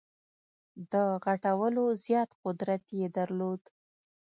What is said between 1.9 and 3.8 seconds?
زیات قدرت یې درلود.